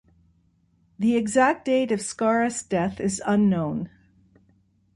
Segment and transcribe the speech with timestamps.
[0.97, 3.91] The exact date of Scaurus' death is unknown.